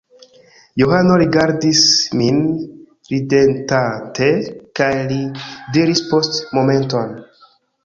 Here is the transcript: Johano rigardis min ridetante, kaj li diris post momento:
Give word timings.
Johano 0.81 1.13
rigardis 1.21 1.81
min 2.21 2.39
ridetante, 3.11 4.31
kaj 4.81 4.89
li 5.13 5.21
diris 5.79 6.05
post 6.11 6.43
momento: 6.59 7.07